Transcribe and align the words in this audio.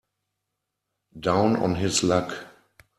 Down 1.19 1.55
on 1.57 1.75
his 1.75 2.01
luck. 2.01 2.33